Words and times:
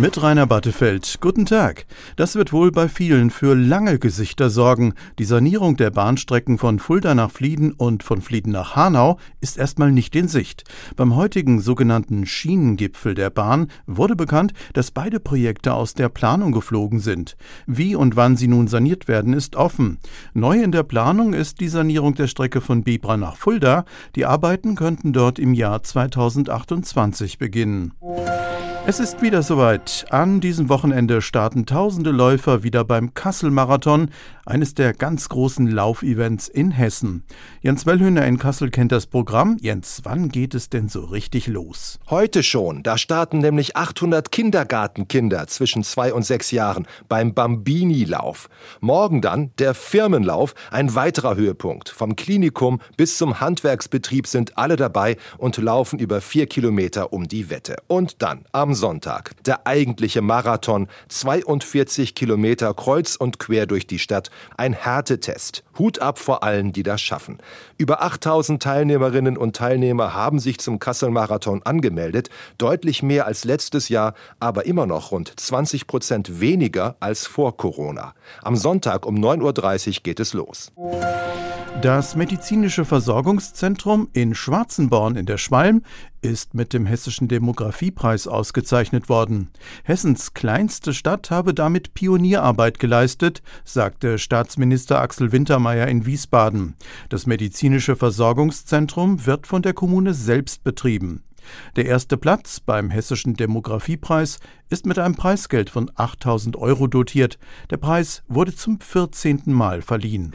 Mit 0.00 0.22
Rainer 0.22 0.46
Battefeld. 0.46 1.18
Guten 1.20 1.44
Tag. 1.44 1.84
Das 2.16 2.34
wird 2.34 2.54
wohl 2.54 2.72
bei 2.72 2.88
vielen 2.88 3.28
für 3.28 3.54
lange 3.54 3.98
Gesichter 3.98 4.48
sorgen. 4.48 4.94
Die 5.18 5.26
Sanierung 5.26 5.76
der 5.76 5.90
Bahnstrecken 5.90 6.56
von 6.56 6.78
Fulda 6.78 7.14
nach 7.14 7.30
Flieden 7.30 7.72
und 7.72 8.02
von 8.02 8.22
Flieden 8.22 8.50
nach 8.50 8.76
Hanau 8.76 9.18
ist 9.42 9.58
erstmal 9.58 9.92
nicht 9.92 10.16
in 10.16 10.26
Sicht. 10.26 10.64
Beim 10.96 11.16
heutigen 11.16 11.60
sogenannten 11.60 12.24
Schienengipfel 12.24 13.12
der 13.12 13.28
Bahn 13.28 13.66
wurde 13.86 14.16
bekannt, 14.16 14.54
dass 14.72 14.90
beide 14.90 15.20
Projekte 15.20 15.74
aus 15.74 15.92
der 15.92 16.08
Planung 16.08 16.52
geflogen 16.52 17.00
sind. 17.00 17.36
Wie 17.66 17.94
und 17.94 18.16
wann 18.16 18.38
sie 18.38 18.48
nun 18.48 18.68
saniert 18.68 19.06
werden, 19.06 19.34
ist 19.34 19.54
offen. 19.54 19.98
Neu 20.32 20.62
in 20.62 20.72
der 20.72 20.82
Planung 20.82 21.34
ist 21.34 21.60
die 21.60 21.68
Sanierung 21.68 22.14
der 22.14 22.26
Strecke 22.26 22.62
von 22.62 22.84
Bibra 22.84 23.18
nach 23.18 23.36
Fulda. 23.36 23.84
Die 24.16 24.24
Arbeiten 24.24 24.76
könnten 24.76 25.12
dort 25.12 25.38
im 25.38 25.52
Jahr 25.52 25.82
2028 25.82 27.36
beginnen. 27.36 27.92
Es 28.86 28.98
ist 28.98 29.20
wieder 29.20 29.42
soweit. 29.42 30.06
An 30.08 30.40
diesem 30.40 30.70
Wochenende 30.70 31.20
starten 31.20 31.66
tausende 31.66 32.10
Läufer 32.10 32.62
wieder 32.62 32.82
beim 32.82 33.12
Kassel-Marathon, 33.12 34.10
eines 34.46 34.74
der 34.74 34.94
ganz 34.94 35.28
großen 35.28 35.68
Laufevents 35.68 36.48
in 36.48 36.72
Hessen. 36.72 37.22
Jens 37.60 37.84
Wellhöhner 37.86 38.26
in 38.26 38.38
Kassel 38.38 38.70
kennt 38.70 38.90
das 38.90 39.06
Programm. 39.06 39.58
Jens, 39.60 40.00
wann 40.04 40.30
geht 40.30 40.54
es 40.54 40.70
denn 40.70 40.88
so 40.88 41.04
richtig 41.04 41.46
los? 41.46 42.00
Heute 42.08 42.42
schon. 42.42 42.82
Da 42.82 42.98
starten 42.98 43.38
nämlich 43.38 43.76
800 43.76 44.32
Kindergartenkinder 44.32 45.46
zwischen 45.46 45.84
zwei 45.84 46.12
und 46.12 46.24
sechs 46.24 46.50
Jahren 46.50 46.86
beim 47.08 47.34
Bambini-Lauf. 47.34 48.48
Morgen 48.80 49.20
dann 49.20 49.52
der 49.58 49.74
Firmenlauf, 49.74 50.54
ein 50.70 50.94
weiterer 50.94 51.36
Höhepunkt. 51.36 51.90
Vom 51.90 52.16
Klinikum 52.16 52.80
bis 52.96 53.18
zum 53.18 53.40
Handwerksbetrieb 53.40 54.26
sind 54.26 54.58
alle 54.58 54.76
dabei 54.76 55.16
und 55.38 55.58
laufen 55.58 55.98
über 55.98 56.20
vier 56.20 56.46
Kilometer 56.46 57.12
um 57.12 57.28
die 57.28 57.50
Wette. 57.50 57.76
Und 57.86 58.22
dann 58.22 58.46
am 58.50 58.69
am 58.70 58.74
Sonntag. 58.74 59.32
Der 59.46 59.66
eigentliche 59.66 60.22
Marathon, 60.22 60.86
42 61.08 62.14
Kilometer 62.14 62.72
kreuz 62.72 63.16
und 63.16 63.40
quer 63.40 63.66
durch 63.66 63.88
die 63.88 63.98
Stadt. 63.98 64.30
Ein 64.56 64.74
Härtetest. 64.74 65.64
Hut 65.76 65.98
ab 65.98 66.20
vor 66.20 66.44
allen, 66.44 66.72
die 66.72 66.84
das 66.84 67.00
schaffen. 67.00 67.38
Über 67.78 68.00
8000 68.02 68.62
Teilnehmerinnen 68.62 69.36
und 69.36 69.56
Teilnehmer 69.56 70.14
haben 70.14 70.38
sich 70.38 70.58
zum 70.58 70.78
Kassel-Marathon 70.78 71.64
angemeldet. 71.64 72.30
Deutlich 72.58 73.02
mehr 73.02 73.26
als 73.26 73.42
letztes 73.42 73.88
Jahr, 73.88 74.14
aber 74.38 74.66
immer 74.66 74.86
noch 74.86 75.10
rund 75.10 75.32
20 75.34 75.88
Prozent 75.88 76.38
weniger 76.38 76.94
als 77.00 77.26
vor 77.26 77.56
Corona. 77.56 78.14
Am 78.44 78.54
Sonntag 78.54 79.04
um 79.04 79.16
9.30 79.16 79.88
Uhr 79.88 79.94
geht 80.04 80.20
es 80.20 80.32
los. 80.32 80.70
Das 81.82 82.14
medizinische 82.14 82.84
Versorgungszentrum 82.84 84.10
in 84.12 84.34
Schwarzenborn 84.34 85.16
in 85.16 85.24
der 85.24 85.38
Schwalm 85.38 85.82
ist 86.20 86.52
mit 86.52 86.74
dem 86.74 86.84
Hessischen 86.84 87.26
Demografiepreis 87.26 88.26
ausgezeichnet 88.26 89.08
worden. 89.08 89.48
Hessens 89.82 90.34
kleinste 90.34 90.92
Stadt 90.92 91.30
habe 91.30 91.54
damit 91.54 91.94
Pionierarbeit 91.94 92.80
geleistet, 92.80 93.40
sagte 93.64 94.18
Staatsminister 94.18 95.00
Axel 95.00 95.32
Wintermeyer 95.32 95.88
in 95.88 96.04
Wiesbaden. 96.04 96.74
Das 97.08 97.26
medizinische 97.26 97.96
Versorgungszentrum 97.96 99.24
wird 99.24 99.46
von 99.46 99.62
der 99.62 99.72
Kommune 99.72 100.12
selbst 100.12 100.62
betrieben. 100.62 101.22
Der 101.76 101.86
erste 101.86 102.18
Platz 102.18 102.60
beim 102.60 102.90
Hessischen 102.90 103.34
Demografiepreis 103.34 104.38
ist 104.68 104.84
mit 104.84 104.98
einem 104.98 105.14
Preisgeld 105.14 105.70
von 105.70 105.90
8000 105.94 106.56
Euro 106.56 106.88
dotiert. 106.88 107.38
Der 107.70 107.78
Preis 107.78 108.22
wurde 108.28 108.54
zum 108.54 108.80
14. 108.80 109.44
Mal 109.46 109.80
verliehen. 109.80 110.34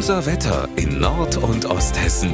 Unser 0.00 0.24
Wetter 0.24 0.66
in 0.76 0.98
Nord- 0.98 1.36
und 1.36 1.66
Osthessen. 1.66 2.30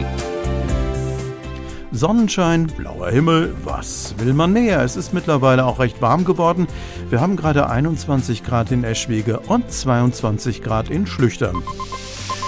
Sonnenschein, 1.90 2.68
blauer 2.68 3.10
Himmel, 3.10 3.56
was 3.64 4.14
will 4.18 4.34
man 4.34 4.52
näher? 4.52 4.82
Es 4.82 4.94
ist 4.94 5.12
mittlerweile 5.12 5.66
auch 5.66 5.80
recht 5.80 6.00
warm 6.00 6.24
geworden. 6.24 6.68
Wir 7.10 7.20
haben 7.20 7.34
gerade 7.34 7.68
21 7.68 8.44
Grad 8.44 8.70
in 8.70 8.84
Eschwege 8.84 9.40
und 9.40 9.68
22 9.68 10.62
Grad 10.62 10.90
in 10.90 11.08
Schlüchtern. 11.08 11.56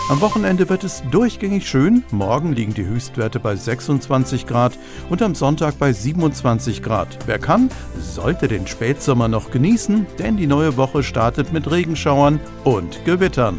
Am 0.09 0.21
Wochenende 0.21 0.69
wird 0.69 0.85
es 0.85 1.03
durchgängig 1.11 1.69
schön. 1.69 2.05
Morgen 2.13 2.53
liegen 2.53 2.75
die 2.75 2.87
Höchstwerte 2.87 3.41
bei 3.41 3.57
26 3.57 4.47
Grad 4.47 4.79
und 5.11 5.21
am 5.21 5.35
Sonntag 5.35 5.81
bei 5.81 5.93
27 5.93 6.81
Grad. 6.81 7.19
Wer 7.27 7.41
kann, 7.41 7.71
sollte 8.01 8.47
den 8.47 8.69
Spätsommer 8.69 9.27
noch 9.27 9.51
genießen, 9.51 10.07
denn 10.21 10.37
die 10.37 10.47
neue 10.47 10.77
Woche 10.77 11.03
startet 11.03 11.53
mit 11.53 11.69
Regenschauern 11.69 12.39
und 12.63 13.05
Gewittern. 13.05 13.59